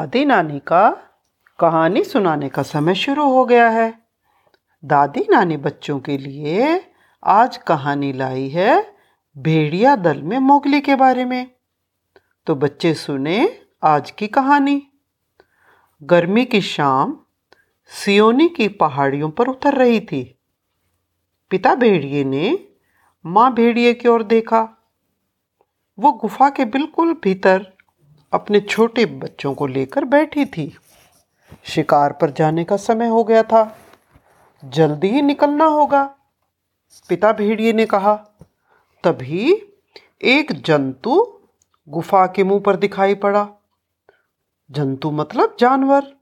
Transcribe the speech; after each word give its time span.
दादी 0.00 0.24
नानी 0.24 0.58
का 0.58 0.90
कहानी 1.58 2.04
सुनाने 2.04 2.48
का 2.48 2.62
समय 2.62 2.94
शुरू 2.94 3.28
हो 3.30 3.44
गया 3.44 3.68
है। 3.68 3.98
दादी 4.84 5.26
नानी 5.30 5.56
बच्चों 5.56 6.00
के 6.00 6.18
लिए 6.18 6.86
आज 7.24 7.56
कहानी 7.56 8.12
लाई 8.12 8.48
है 8.48 8.96
भेड़िया 9.38 9.96
दल 9.96 10.22
में 10.22 10.38
मोगली 10.38 10.80
के 10.80 10.96
बारे 10.96 11.24
में। 11.24 11.50
तो 12.46 12.54
बच्चे 12.54 12.94
सुने 12.94 13.60
आज 13.82 14.10
की 14.10 14.26
कहानी। 14.26 14.88
गर्मी 16.02 16.44
की 16.44 16.60
शाम 16.60 17.20
सियोनी 17.86 18.48
की 18.48 18.68
पहाड़ियों 18.68 19.30
पर 19.30 19.48
उतर 19.48 19.74
रही 19.74 20.00
थी। 20.00 20.38
पिता 21.50 21.74
भेड़िए 21.74 22.24
ने 22.24 22.68
माँ 23.26 23.54
भेड़िए 23.54 23.94
की 23.94 24.08
ओर 24.08 24.22
देखा। 24.22 24.92
वो 25.98 26.12
गुफा 26.12 26.50
के 26.50 26.64
बिल्कुल 26.64 27.14
भीतर 27.24 27.72
अपने 28.32 28.60
छोटे 28.60 29.06
बच्चों 29.06 29.54
को 29.54 29.66
लेकर 29.66 30.04
बैठी 30.04 30.44
थी। 30.44 30.76
शिकार 31.64 32.12
पर 32.12 32.30
जाने 32.30 32.64
का 32.64 32.76
समय 32.76 33.06
हो 33.06 33.24
गया 33.24 33.42
था। 33.42 33.78
जल्दी 34.64 35.08
ही 35.08 35.22
निकलना 35.22 35.64
होगा, 35.64 36.16
पिता 37.08 37.32
भेड़िए 37.32 37.72
ने 37.72 37.86
कहा। 37.86 38.14
तभी 39.04 39.54
एक 40.22 40.52
जंतु 40.52 41.40
गुफा 41.88 42.26
के 42.26 42.44
मुँह 42.44 42.60
पर 42.60 42.76
दिखाई 42.76 43.14
पड़ा। 43.14 43.48
जंतु 44.70 45.10
मतलब 45.10 45.56
जानवर। 45.60 46.14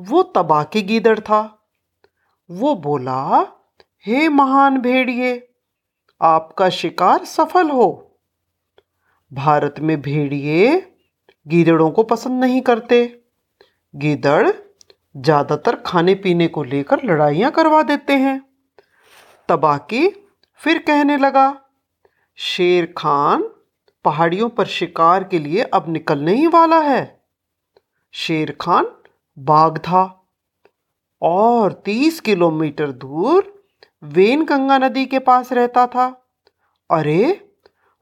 वो 0.00 0.22
तबाकी 0.22 0.82
गीदड़ 0.82 1.20
था। 1.20 1.68
वो 2.50 2.74
बोला, 2.74 3.46
हे 4.06 4.28
महान 4.28 4.78
भेड़िए, 4.78 5.54
आपका 6.22 6.68
शिकार 6.68 7.24
सफल 7.24 7.70
हो। 7.70 8.18
भारत 9.32 9.74
में 9.80 10.02
भेड़िए 10.02 10.91
गीदड़ों 11.46 11.90
को 11.90 12.02
पसंद 12.02 12.44
नहीं 12.44 12.60
करते। 12.60 13.04
गीदड़ 13.94 14.50
ज़्यादातर 15.14 15.76
खाने 15.76 16.14
पीने 16.14 16.46
को 16.48 16.62
लेकर 16.64 17.02
लड़ाइयाँ 17.04 17.50
करवा 17.50 17.82
देते 17.82 18.12
हैं। 18.12 18.40
तबाकी 19.48 20.08
फिर 20.60 20.78
कहने 20.78 21.16
लगा, 21.16 21.62
शेर 22.38 22.92
खान 22.98 23.42
पहाड़ियों 24.04 24.48
पर 24.48 24.66
शिकार 24.66 25.24
के 25.24 25.38
लिए 25.38 25.62
अब 25.64 25.88
निकलने 25.88 26.34
ही 26.34 26.46
वाला 26.46 26.78
है। 26.80 27.02
शेर 28.14 28.56
खान 28.60 28.86
बाघ 29.36 29.78
था 29.78 30.04
और 31.22 31.72
तीस 31.84 32.20
किलोमीटर 32.20 32.90
दूर 32.92 33.52
वेन 34.04 34.44
गंगा 34.44 34.78
नदी 34.78 35.04
के 35.06 35.18
पास 35.18 35.52
रहता 35.52 35.86
था। 35.86 36.06
अरे, 36.90 37.50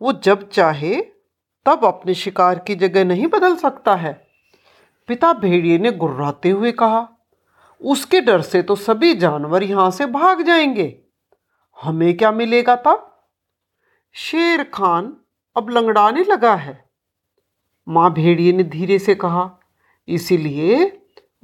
वो 0.01 0.13
जब 0.15 0.49
चाहे 0.49 0.97
तब 1.67 1.85
अपने 1.85 2.15
शिकार 2.15 2.59
की 2.59 2.75
जगह 2.75 3.05
नहीं 3.05 3.27
बदल 3.27 3.57
सकता 3.57 3.95
है। 3.95 4.13
पिता 5.09 5.33
भेड़िए 5.33 5.79
ने 5.79 5.93
गुर्राते 5.93 6.51
हुए 6.51 6.73
कहा, 6.73 7.09
उसके 7.81 8.21
डर 8.21 8.41
से 8.41 8.63
तो 8.63 8.77
सभी 8.77 9.15
जानवर 9.15 9.63
यहाँ 9.63 9.91
से 9.91 10.07
भाग 10.07 10.43
जाएँगे। 10.43 11.03
हमें 11.79 12.17
क्या 12.17 12.33
मिलेगा 12.33 12.77
तब? 12.77 13.07
शेर 14.15 14.63
खान 14.65 15.17
अब 15.57 15.71
लंगड़ाने 15.71 16.25
लगा 16.25 16.55
है। 16.55 16.91
माँ 17.89 18.13
भेड़िए 18.13 18.53
ने 18.53 18.65
धीरे 18.65 18.99
से 18.99 19.15
कहा, 19.15 19.51
इसीलिए 20.09 20.85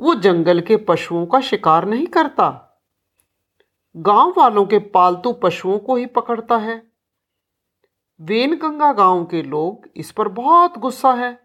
वो 0.01 0.15
जंगल 0.15 0.61
के 0.61 0.77
पशुओं 0.77 1.27
का 1.27 1.41
शिकार 1.41 1.85
नहीं 1.85 2.07
करता। 2.07 2.49
गाँव 3.97 4.35
वालों 4.37 4.65
के 4.67 4.79
पालतू 4.79 5.33
पशुओं 5.33 5.79
को 5.79 5.97
ही 5.97 6.07
पकड़ता 6.07 6.57
है। 6.57 6.83
वेनगंगा 8.21 8.93
गाँव 8.93 9.25
के 9.25 9.43
लोग 9.43 9.89
इस 9.97 10.13
पर 10.13 10.29
बहुत 10.29 10.79
गुस्सा 10.79 11.13
है। 11.13 11.41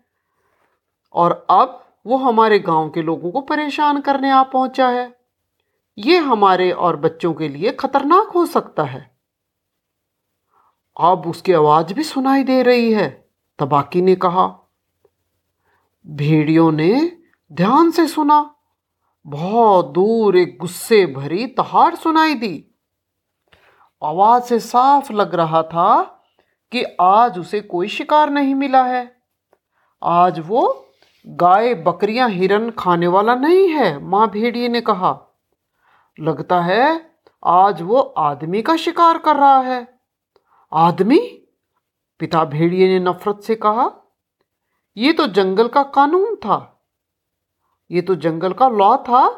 और 1.14 1.48
अब 1.50 1.86
वो 2.06 2.18
हमारे 2.18 2.60
गाँव 2.60 2.90
के 2.90 3.02
लोगों 3.02 3.32
को 3.32 3.42
परेशान 3.42 4.02
करने 4.02 4.30
आ 4.30 4.44
पहुँचा 4.44 4.90
है। 4.90 5.22
ये 5.98 6.18
हमारे 6.18 6.72
और 6.72 6.96
बच्चों 6.96 7.34
के 7.34 7.48
लिए 7.48 7.72
खतरनाक 7.72 8.28
हो 8.28 8.46
सकता 8.46 8.84
है। 8.84 9.18
अब 11.00 11.28
उसकी 11.28 11.54
आवाज़ 11.54 11.94
भी 11.94 12.04
सुनाई 12.04 12.44
दे 12.44 12.64
रही 12.64 12.94
है, 12.94 13.30
तबाकी 13.60 14.02
ने 14.02 14.16
कहा। 14.16 14.72
भेड़ियों 16.08 16.72
ने 16.72 17.18
ध्यान 17.54 17.92
से 17.92 18.08
सुना। 18.08 18.56
बहुत 19.28 19.90
दूर 19.90 20.38
एक 20.38 20.58
गुस्से 20.62 21.06
भरी 21.06 21.48
तहाड़ 21.48 21.96
सुनाई 21.96 22.36
दी। 22.36 22.76
आवाज़ 24.04 24.44
से 24.44 24.60
साफ़ 24.60 25.14
लग 25.14 25.36
रहा 25.36 25.64
था 25.64 26.21
कि 26.72 26.84
आज 27.02 27.40
उसे 27.40 27.62
कोई 27.62 27.88
शिकार 27.88 28.30
नहीं 28.30 28.56
मिला 28.56 28.84
है। 28.84 29.22
आज 30.04 30.40
वो 30.40 30.88
गाय 31.28 31.74
बकरियाँ 31.74 32.30
हिरन 32.30 32.70
खाने 32.70 33.08
वाला 33.08 33.36
नहीं 33.36 33.68
है, 33.68 34.04
माँ 34.04 34.30
भेड़िए 34.30 34.68
ने 34.68 34.82
कहा। 34.82 35.20
लगता 36.20 36.62
है 36.62 37.12
आज 37.46 37.82
वो 37.82 38.00
आदमी 38.00 38.62
का 38.62 38.76
शिकार 38.76 39.18
कर 39.18 39.36
रहा 39.36 39.60
है। 39.60 40.00
आदमी? 40.74 41.48
पिता 42.20 42.46
भेड़िए 42.46 42.88
ने 42.88 43.00
नफरत 43.00 43.42
से 43.42 43.56
कहा। 43.56 43.92
ये 44.98 45.14
तो 45.14 45.28
जंगल 45.28 45.68
का 45.68 45.84
कानून 45.84 46.36
था। 46.36 46.86
ये 47.92 48.02
तो 48.02 48.16
जंगल 48.16 48.54
का 48.54 48.70
लॉ 48.70 48.98
था 48.98 49.30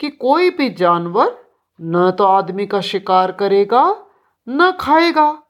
कि 0.00 0.10
कोई 0.10 0.50
भी 0.50 0.70
जानवर 0.70 1.44
न 1.80 2.10
तो 2.10 2.24
आदमी 2.24 2.66
का 2.66 2.80
शिकार 2.80 3.32
करेगा, 3.32 4.06
न 4.48 4.72
खाएगा। 4.80 5.42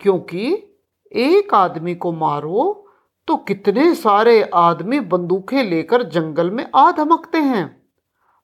क्योंकि 0.00 0.74
एक 1.12 1.54
आदमी 1.54 1.94
को 1.94 2.12
मारो 2.12 2.84
तो 3.28 3.36
कितने 3.36 3.94
सारे 3.94 4.50
आदमी 4.54 5.00
बंदूकें 5.00 5.62
लेकर 5.62 6.02
जंगल 6.02 6.50
में 6.50 6.70
आ 6.74 6.92
धमकते 6.92 7.38
हैं। 7.38 7.82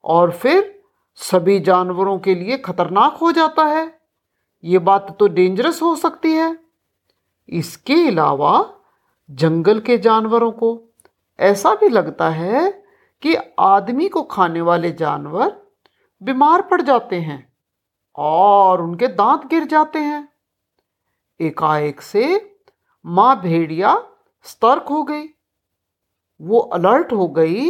और 0.03 0.31
फिर 0.31 0.83
सभी 1.15 1.59
जानवरों 1.59 2.19
के 2.19 2.35
लिए 2.35 2.57
खतरनाक 2.57 3.13
हो 3.13 3.31
जाता 3.31 3.63
है। 3.63 3.99
ये 4.63 4.79
बात 4.79 5.15
तो 5.19 5.27
डेंजरस 5.27 5.81
हो 5.81 5.95
सकती 5.95 6.33
है। 6.33 6.57
इसके 7.49 8.07
अलावा 8.07 8.73
जंगल 9.31 9.79
के 9.79 9.97
जानवरों 9.97 10.51
को 10.51 10.81
ऐसा 11.39 11.75
भी 11.75 11.89
लगता 11.89 12.29
है 12.29 12.71
कि 13.21 13.35
आदमी 13.59 14.09
को 14.09 14.21
खाने 14.23 14.61
वाले 14.61 14.91
जानवर 14.91 15.61
बीमार 16.23 16.61
पड़ 16.61 16.81
जाते 16.81 17.15
हैं 17.15 17.53
और 18.15 18.81
उनके 18.81 19.07
दांत 19.07 19.47
गिर 19.47 19.63
जाते 19.63 19.99
हैं। 19.99 20.34
एकाएक 21.39 22.01
से 22.01 22.55
माँ 23.05 23.41
भेड़िया 23.41 23.95
सतर्क 24.45 24.85
हो 24.89 25.03
गई। 25.03 25.23
वो 26.41 26.59
अलर्ट 26.59 27.13
हो 27.13 27.27
गई 27.27 27.69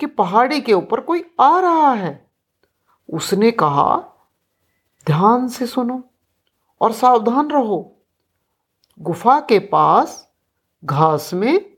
कि 0.00 0.06
पहाड़ी 0.06 0.60
के 0.60 0.72
ऊपर 0.72 1.00
कोई 1.00 1.24
आ 1.40 1.58
रहा 1.60 1.92
है। 1.92 2.30
उसने 3.08 3.50
कहा, 3.50 3.96
ध्यान 5.06 5.48
से 5.48 5.66
सुनो 5.66 6.02
और 6.80 6.92
सावधान 6.92 7.50
रहो। 7.50 7.96
गुफा 9.00 9.38
के 9.40 9.58
पास 9.58 10.26
घास 10.84 11.34
में 11.34 11.76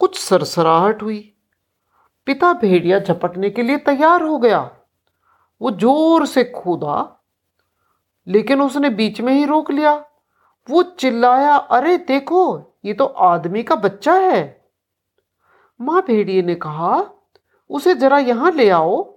कुछ 0.00 0.18
सरसराहट 0.18 1.02
हुई। 1.02 1.20
पिता 2.26 2.52
भेड़िया 2.52 2.98
झपटने 2.98 3.50
के 3.50 3.62
लिए 3.62 3.76
तैयार 3.76 4.22
हो 4.22 4.38
गया। 4.38 4.60
वो 5.60 5.70
ज़ोर 5.70 6.26
से 6.26 6.44
खोदा 6.44 7.16
लेकिन 8.26 8.60
उसने 8.62 8.90
बीच 8.90 9.20
में 9.20 9.32
ही 9.32 9.44
रोक 9.44 9.70
लिया। 9.70 10.09
वो 10.68 10.82
चिल्लाया, 10.82 11.56
अरे 11.56 11.96
देखो, 11.98 12.76
ये 12.84 12.94
तो 12.94 13.04
आदमी 13.04 13.62
का 13.62 13.74
बच्चा 13.74 14.14
है। 14.14 14.68
माँ 15.80 16.02
भेड़िए 16.02 16.42
ने 16.42 16.54
कहा, 16.54 17.10
उसे 17.70 17.94
जरा 17.94 18.18
यहाँ 18.18 18.52
ले 18.52 18.70
आओ। 18.70 19.14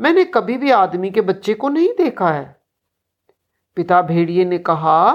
मैंने 0.00 0.24
कभी 0.24 0.56
भी 0.56 0.70
आदमी 0.70 1.10
के 1.10 1.20
बच्चे 1.20 1.54
को 1.54 1.68
नहीं 1.68 1.88
देखा 1.88 2.30
है। 2.30 2.60
पिता 3.76 4.02
भेड़िए 4.02 4.44
ने 4.44 4.58
कहा, 4.58 5.10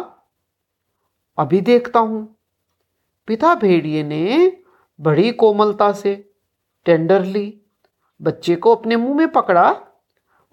अभी 1.38 1.62
देखता 1.62 2.00
हूँ। 2.00 2.36
पिता 3.28 3.56
भेड़िए 3.56 4.04
ने 4.04 4.58
बड़ी 5.00 5.32
कोमलता 5.32 5.92
से 5.92 6.32
टेंडरली 6.86 7.62
बच्चे 8.22 8.56
को 8.56 8.76
अपने 8.76 8.96
मुँह 8.96 9.16
में 9.16 9.32
पकड़ा। 9.32 9.76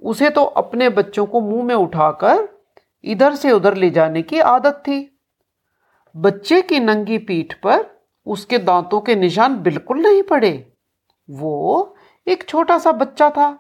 उसे 0.03 0.31
तो 0.31 0.45
अपने 0.45 0.89
बच्चों 0.89 1.27
को 1.27 1.41
मुँह 1.41 1.65
में 1.65 1.75
उठाकर 1.75 2.49
इधर 3.05 3.35
से 3.35 3.53
उधर 3.53 3.75
ले 3.75 3.91
जाने 3.91 4.23
की 4.23 4.39
आदत 4.39 4.83
थी। 4.89 5.16
बच्चे 6.17 6.63
की 6.63 6.81
नंगी 6.81 7.19
पीठ 7.19 7.55
पर 7.55 8.05
उसके 8.27 8.59
दांतों 8.59 9.01
के 9.01 9.15
निशान 9.15 9.57
बिल्कुल 9.57 9.99
नहीं 9.99 10.23
पड़े। 10.23 10.73
वो 11.31 11.97
एक 12.27 12.49
छोटा 12.49 12.79
सा 12.79 12.93
बच्चा 12.93 13.31
था। 13.31 13.59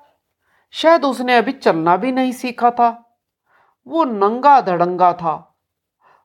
शायद 0.70 1.04
उसने 1.04 1.36
अभी 1.36 1.52
चलना 1.52 1.96
भी 1.96 2.12
नहीं 2.12 2.32
सीखा 2.32 2.70
था। 2.70 3.18
वो 3.86 4.04
नंगा 4.04 4.60
धड़ंगा 4.60 5.12
था 5.12 5.58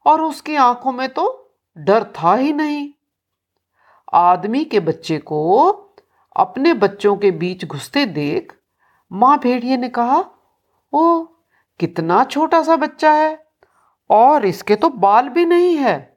और 0.05 0.21
उसकी 0.21 0.55
आँखों 0.55 0.91
में 0.91 1.09
तो 1.09 1.53
डर 1.77 2.03
था 2.03 2.35
ही 2.35 2.53
नहीं। 2.53 2.93
आदमी 4.13 4.65
के 4.65 4.79
बच्चे 4.79 5.17
को 5.17 5.69
अपने 6.35 6.73
बच्चों 6.73 7.15
के 7.17 7.31
बीच 7.31 7.65
घुसते 7.65 8.05
देख 8.05 8.53
माँ 9.11 9.39
भेड़िए 9.39 9.77
ने 9.77 9.89
कहा 9.89 10.25
ओ 10.93 11.21
कितना 11.79 12.23
छोटा 12.23 12.63
सा 12.63 12.75
बच्चा 12.75 13.11
है 13.11 13.47
और 14.09 14.45
इसके 14.45 14.75
तो 14.75 14.89
बाल 14.89 15.29
भी 15.29 15.45
नहीं 15.45 15.75
है। 15.75 16.10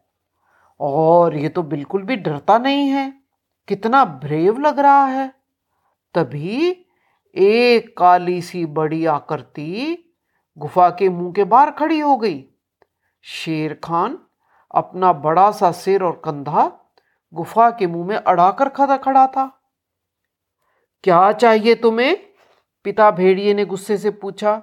और 0.81 1.37
ये 1.37 1.49
तो 1.49 1.62
बिल्कुल 1.62 2.03
भी 2.03 2.17
डरता 2.17 2.59
नहीं 2.59 2.88
है। 2.88 3.15
कितना 3.69 4.05
ब्रेव 4.05 4.59
लग 4.59 4.79
रहा 4.79 5.05
है। 5.05 5.35
तभी 6.15 6.87
एक 7.37 7.99
काली 7.99 8.43
सी 8.43 8.67
बड़ी 8.67 9.06
आकृति 9.06 9.99
गुफा 10.59 10.91
के 10.91 11.09
मुँह 11.09 11.32
के 11.32 11.44
बाहर 11.44 11.71
खड़ी 11.71 11.99
हो 11.99 12.17
गई। 12.17 12.44
शेर 13.23 13.81
खान 13.85 14.19
अपना 14.75 15.12
बड़ा 15.12 15.50
सा 15.50 15.73
सिर 15.73 16.03
और 16.03 16.23
कंधा 16.25 16.81
गुफा 17.35 17.71
के 17.71 17.87
मुँह 17.87 18.06
में 18.06 18.17
अड़ाकर 18.17 18.69
खड़ा 18.69 18.97
खड़ा 18.97 19.26
था। 19.26 19.61
क्या 21.05 21.32
चाहिए 21.32 21.75
तुम्हें? 21.75 22.17
पिता 22.85 23.11
भेड़िए 23.11 23.55
ने 23.55 23.65
गुस्से 23.65 23.97
से 23.97 24.11
पूछा। 24.11 24.62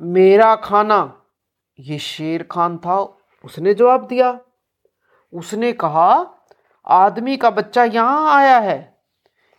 मेरा 0.00 0.56
खाना। 0.56 1.22
ये 1.80 1.98
शेर 1.98 2.42
खान 2.42 2.78
था, 2.78 3.16
उसने 3.44 3.74
जवाब 3.74 4.06
दिया। 4.06 4.40
उसने 5.34 5.72
कहा, 5.72 6.26
आदमी 6.86 7.36
का 7.36 7.50
बच्चा 7.50 7.84
यहाँ 7.84 8.34
आया 8.34 8.58
है। 8.58 8.96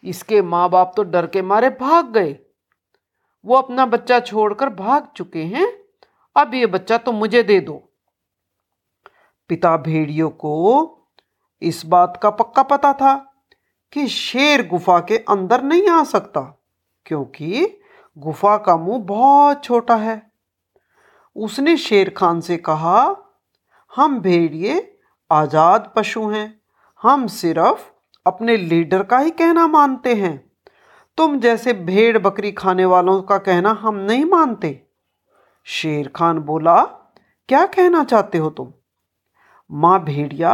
इसके 0.04 0.42
माँ 0.42 0.70
बाप 0.70 0.94
तो 0.98 1.04
डर 1.04 1.28
के 1.28 1.42
मारे 1.42 1.70
भाग 1.72 2.12
गए। 2.12 2.38
वो 3.46 3.56
अपना 3.56 3.86
बच्चा 3.86 4.20
छोड़कर 4.20 4.70
भाग 4.70 5.08
चुके 5.16 5.44
हैं। 5.44 5.68
अब 6.36 6.54
ये 6.54 6.66
बच्चा 6.66 6.98
तो 6.98 7.12
मुझे 7.12 7.44
दे 7.44 7.60
दो। 7.60 7.74
पिता 9.50 9.76
भेड़ियों 9.78 10.30
को 10.30 10.92
इस 11.62 11.86
बात 11.86 12.20
का 12.24 12.30
पक्का 12.30 12.64
पता 12.64 12.94
था 12.94 13.16
कि 13.94 14.08
शेर 14.08 14.68
गुफा 14.68 15.00
के 15.00 15.18
अंदर 15.20 15.64
नहीं 15.64 15.90
आ 15.90 16.04
सकता, 16.04 16.42
क्योंकि 17.06 17.80
गुफा 18.18 18.56
का 18.58 18.76
मुँह 18.78 19.00
बहुत 19.00 19.64
छोटा 19.64 19.96
है। 19.96 20.22
उसने 21.36 21.78
शेर 21.78 22.10
खान 22.10 22.42
से 22.42 22.58
कहा, 22.58 23.16
हम 23.94 24.20
भेड़िए 24.20 24.80
आज़ाद 25.32 25.92
पशु 25.96 26.28
हैं। 26.30 26.48
हम 27.02 27.26
सिर्फ़ 27.28 27.90
अपने 28.26 28.58
लीडर 28.58 29.04
का 29.04 29.18
ही 29.18 29.32
कहना 29.32 29.66
मानते 29.68 30.14
हैं। 30.16 30.38
तुम 31.18 31.40
जैसे 31.40 31.74
भेड़ 31.74 32.18
बकरी 32.18 32.52
खाने 32.52 32.86
वालों 32.86 33.22
का 33.22 33.38
कहना 33.38 33.72
हम 33.72 33.96
नहीं 34.02 34.26
मानते। 34.26 34.80
शेर 35.68 36.08
खान 36.08 36.40
बोला, 36.40 36.82
क्या 37.50 37.66
कहना 37.66 38.04
चाहते 38.04 38.38
हो 38.38 38.50
तुम? 38.50 38.72
माँ 39.70 40.04
भेड़िया 40.04 40.54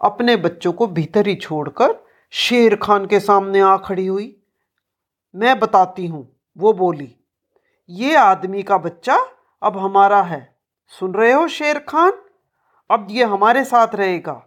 अपने 0.00 0.36
बच्चों 0.36 0.72
को 0.72 0.86
भीतर 0.86 1.26
ही 1.26 1.34
छोड़कर 1.34 1.94
शेर 2.32 2.76
खान 2.76 3.06
के 3.06 3.20
सामने 3.20 3.60
आ 3.60 3.76
खड़ी 3.76 4.06
हुई। 4.06 4.34
मैं 5.34 5.58
बताती 5.58 6.06
हूँ, 6.06 6.28
वो 6.56 6.72
बोली, 6.72 7.14
ये 7.90 8.14
आदमी 8.16 8.62
का 8.62 8.78
बच्चा 8.78 9.18
अब 9.62 9.78
हमारा 9.78 10.22
है। 10.22 10.56
सुन 10.92 11.14
रहे 11.14 11.32
हो 11.32 11.48
शेर 11.48 11.78
खान? 11.78 12.12
अब 12.90 13.06
ये 13.10 13.24
हमारे 13.24 13.64
साथ 13.64 13.94
रहेगा, 13.94 14.42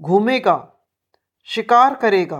घूमेगा, 0.00 0.56
शिकार 1.48 1.94
करेगा। 1.94 2.38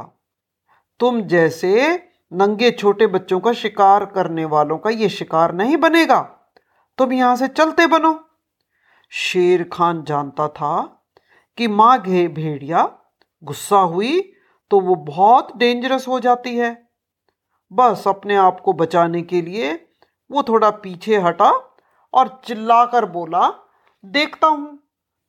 तुम 1.00 1.20
जैसे 1.24 1.94
नंगे 2.32 2.70
छोटे 2.70 3.06
बच्चों 3.08 3.38
का 3.40 3.52
शिकार 3.54 4.04
करने 4.06 4.44
वालों 4.46 4.78
का 4.78 4.90
ये 4.92 5.08
शिकार 5.08 5.52
नहीं 5.54 5.76
बनेगा। 5.76 6.20
तुम 6.98 7.12
यहाँ 7.12 7.36
से 7.36 7.48
चलते 7.48 7.86
बनो। 7.88 8.18
शेर 9.12 9.62
खान 9.72 10.02
जानता 10.04 10.48
था 10.48 10.74
कि 11.58 11.68
माँ 11.68 12.00
घे 12.00 12.26
भेड़िया 12.28 12.82
गुस्सा 13.42 13.78
हुई 13.78 14.20
तो 14.70 14.80
वो 14.80 14.94
बहुत 14.96 15.56
डेंजरस 15.56 16.06
हो 16.08 16.18
जाती 16.20 16.56
है। 16.56 16.76
बस 17.70 18.04
अपने 18.08 18.36
आप 18.36 18.60
को 18.60 18.72
बचाने 18.74 19.22
के 19.22 19.40
लिए 19.42 19.72
वो 20.30 20.42
थोड़ा 20.42 20.70
पीछे 20.72 21.16
हटा 21.18 21.50
और 22.14 22.28
चिल्लाकर 22.44 23.04
बोला, 23.06 23.48
देखता 24.04 24.46
हूँ। 24.46 24.78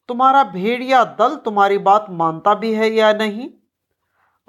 तुम्हारा 0.07 0.43
भेड़िया 0.43 1.03
दल 1.03 1.35
तुम्हारी 1.35 1.77
बात 1.77 2.05
मानता 2.09 2.53
भी 2.53 2.73
है 2.73 2.91
या 2.91 3.13
नहीं? 3.13 3.49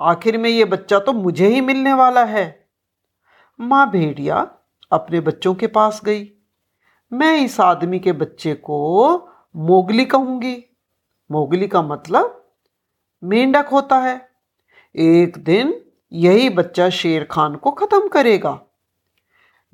आखिर 0.00 0.38
में 0.38 0.50
ये 0.50 0.64
बच्चा 0.64 0.98
तो 0.98 1.12
मुझे 1.12 1.46
ही 1.46 1.60
मिलने 1.60 1.92
वाला 1.92 2.24
है। 2.24 2.68
माँ 3.60 3.90
भेड़िया 3.90 4.50
अपने 4.92 5.20
बच्चों 5.20 5.54
के 5.54 5.66
पास 5.66 6.00
गई। 6.04 6.32
मैं 7.12 7.38
इस 7.38 7.60
आदमी 7.60 7.98
के 7.98 8.12
बच्चे 8.12 8.54
को 8.54 9.28
मोगली 9.56 10.04
कहूँगी। 10.04 10.64
मोगली 11.30 11.68
का 11.68 11.82
मतलब 11.82 12.52
मेंढक 13.24 13.66
होता 13.66 13.98
है। 13.98 14.28
एक 14.96 15.38
दिन 15.38 15.84
यही 16.12 16.48
बच्चा 16.50 16.88
शेर 16.90 17.24
खान 17.24 17.54
को 17.54 17.70
खत्म 17.70 18.08
करेगा। 18.08 18.60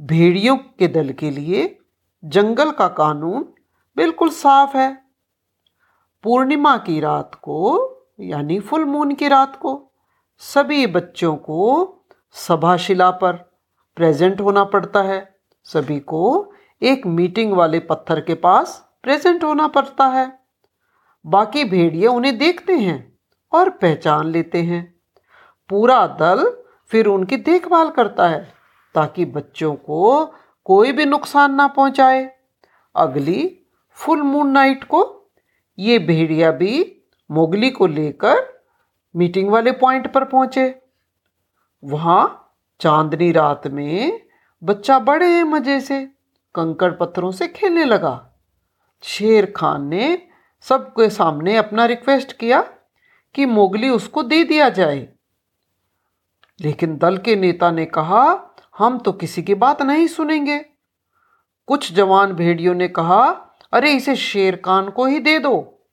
भेड़ियों 0.01 0.57
के 0.57 0.89
दल 0.89 1.13
के 1.13 1.31
लिए 1.31 1.79
जंगल 2.25 2.71
का 2.71 2.89
कानून 2.89 3.55
बिल्कुल 3.97 4.29
साफ़ 4.29 4.77
है। 4.77 5.08
पूर्णिमा 6.23 6.77
की 6.77 7.01
रात 7.01 7.35
को, 7.35 7.91
यानी 8.21 8.61
फुल 8.61 8.85
मून 8.85 9.15
की 9.15 9.29
रात 9.29 9.57
को, 9.57 9.91
सभी 10.39 10.87
बच्चों 10.87 11.37
को 11.37 11.95
सभाशिला 12.33 13.11
पर 13.11 13.33
प्रेजेंट 13.97 14.41
होना 14.41 14.65
पड़ता 14.65 15.03
है। 15.03 15.35
सभी 15.65 16.01
को 16.01 16.53
एक 16.83 17.07
मीटिंग 17.07 17.53
वाले 17.53 17.81
पत्थर 17.81 18.21
के 18.21 18.35
पास 18.35 18.91
प्रेजेंट 19.03 19.45
होना 19.45 19.69
पड़ता 19.69 20.07
है। 20.07 20.39
बाकी 21.27 21.65
भेड़िए 21.65 22.07
उन्हें 22.07 22.39
देखते 22.39 22.73
हैं 22.73 23.19
और 23.53 23.71
पहचान 23.71 24.27
लेते 24.27 24.63
हैं। 24.63 25.01
पूरा 25.69 26.07
दल 26.07 26.65
फिर 26.89 27.07
उनकी 27.07 27.37
देखभाल 27.37 27.91
करता 27.91 28.29
है, 28.29 28.53
ताकि 28.95 29.25
बच्चों 29.25 29.75
को 29.75 30.27
कोई 30.65 30.93
भी 30.93 31.05
नुकसान 31.05 31.55
ना 31.55 31.67
पहुँचाए। 31.67 32.35
अगली 32.97 33.61
फुल 33.93 34.23
मून 34.23 34.51
नाइट 34.51 34.85
को 34.85 35.18
ये 35.79 35.99
भेड़िया 35.99 36.51
भी 36.51 37.03
मोगली 37.31 37.71
को 37.71 37.87
लेकर 37.87 38.63
मीटिंग 39.17 39.51
वाले 39.51 39.73
पॉइंट 39.73 40.13
पर 40.13 40.25
पहुँचे। 40.25 40.83
वहाँ 41.85 42.55
चांदनी 42.81 43.33
रात 43.33 43.67
में 43.67 44.21
बच्चा 44.65 44.99
बड़े 44.99 45.45
मज़े 45.45 45.81
से 45.81 46.05
कंकड़ 46.55 46.93
पत्थरों 46.93 47.31
से 47.31 47.49
खेलने 47.49 47.85
लगा। 47.85 48.31
शेर 49.03 49.53
खान 49.57 49.87
ने 49.87 50.29
सबके 50.61 51.11
सामने 51.11 51.57
अपना 51.57 51.85
रिक्वेस्ट 51.87 52.33
किया 52.33 52.61
कि 53.35 53.47
मोगली 53.47 53.89
उसको 53.89 54.23
दे 54.23 54.45
दिया 54.45 54.69
जाए। 54.69 55.09
लेकिन 56.61 56.97
दल 56.97 57.19
के 57.19 57.37
नेता 57.37 57.71
ने 57.71 57.85
कहा, 57.85 58.55
हम 58.79 58.99
तो 58.99 59.13
किसी 59.13 59.43
की 59.43 59.55
बात 59.55 59.83
नहीं 59.83 60.07
सुनेंगे। 60.07 60.59
कुछ 61.67 61.93
जवान 61.93 62.33
भेड़ियों 62.33 62.75
ने 62.75 62.89
कहा 62.89 63.45
अरे 63.73 63.93
इसे 63.93 64.17
शेर 64.17 64.57
खान 64.57 64.89
को 64.89 65.07
ही 65.07 65.19
दे 65.19 65.39
दो। 65.39 65.85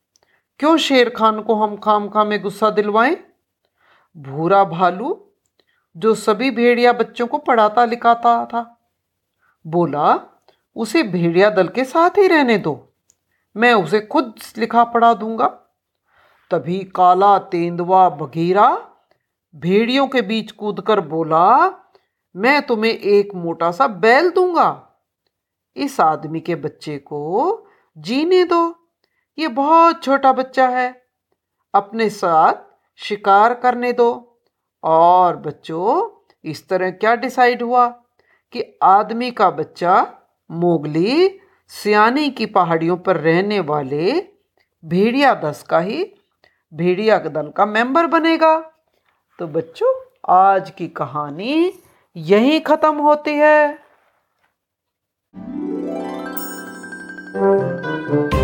क्यों 0.59 0.77
शेर 0.77 1.09
खान 1.09 1.41
को 1.41 1.55
हम 1.55 1.77
खाम 1.77 2.09
खा 2.09 2.23
में 2.23 2.41
गुस्सा 2.41 2.69
दिलवाएँ? 2.69 3.17
भूरा 4.17 4.63
भालू, 4.63 5.31
जो 5.97 6.15
सभी 6.15 6.51
भेड़िया 6.51 6.93
बच्चों 6.93 7.27
को 7.27 7.37
पढ़ाता 7.37 7.85
लिखाता 7.85 8.45
था। 8.45 8.89
बोला, 9.67 10.19
उसे 10.75 11.03
भेड़िया 11.03 11.49
दल 11.49 11.67
के 11.67 11.83
साथ 11.83 12.09
ही 12.09 12.27
रहने 12.27 12.57
दो। 12.57 12.93
मैं 13.57 13.73
उसे 13.73 13.99
खुद 13.99 14.35
लिखा 14.57 14.83
पढ़ा 14.83 15.13
दूँगा। 15.13 15.47
तभी 16.51 16.79
काला 16.79 17.39
तेंदुआ 17.39 18.09
बघीरा 18.09 18.89
भेड़ियों 19.55 20.07
के 20.07 20.21
बीच 20.21 20.51
कूदकर 20.51 20.99
बोला, 21.01 21.71
मैं 22.35 22.61
तुम्हें 22.65 22.91
एक 22.91 23.35
मोटा 23.35 23.71
सा 23.71 23.87
बैल 23.87 24.29
दूँगा। 24.31 24.87
इस 25.75 25.99
आदमी 25.99 26.39
के 26.39 26.55
बच्चे 26.55 26.97
को 26.97 27.64
जीने 27.97 28.43
दो। 28.43 28.89
ये 29.39 29.47
बहुत 29.47 30.03
छोटा 30.03 30.33
बच्चा 30.33 30.67
है। 30.67 31.05
अपने 31.73 32.09
साथ 32.09 32.53
शिकार 32.95 33.53
करने 33.53 33.93
दो। 33.93 34.39
और 34.83 35.37
बच्चों, 35.37 36.09
इस 36.43 36.69
तरह 36.69 36.91
क्या 36.91 37.15
डिसाइड 37.15 37.63
हुआ 37.63 37.87
कि 38.51 38.79
आदमी 38.83 39.31
का 39.31 39.49
बच्चा 39.49 40.13
मोगली 40.51 41.39
सियानी 41.67 42.29
की 42.29 42.45
पहाड़ियों 42.45 42.97
पर 42.97 43.17
रहने 43.17 43.59
वाले 43.59 44.27
भेड़िया 44.85 45.33
दस 45.33 45.63
का 45.63 45.79
ही 45.79 46.15
भेड़िया 46.73 47.19
दल 47.19 47.49
का 47.49 47.65
मेंबर 47.65 48.07
बनेगा। 48.07 48.71
तो 49.39 49.47
बच्चों, 49.47 50.05
आज 50.29 50.69
की 50.69 50.87
कहानी 50.87 51.73
यहीं 52.15 52.61
ख़त्म 52.61 52.95
होती 52.95 53.31
है। 53.31 53.84
Música 57.35 58.34